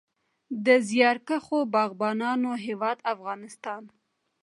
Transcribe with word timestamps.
د 0.65 0.67
زیارکښو 0.89 1.59
باغبانانو 1.73 2.51
هیواد 2.65 2.97
افغانستان. 3.13 3.83